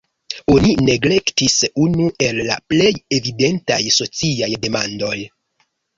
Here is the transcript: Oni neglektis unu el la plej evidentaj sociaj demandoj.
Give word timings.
Oni 0.53 0.69
neglektis 0.85 1.57
unu 1.83 2.07
el 2.29 2.41
la 2.47 2.57
plej 2.73 2.91
evidentaj 3.19 3.81
sociaj 3.99 4.51
demandoj. 4.65 5.17